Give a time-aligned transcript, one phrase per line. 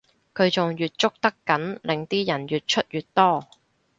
[0.33, 3.47] 佢仲越捉得緊令啲人越出越多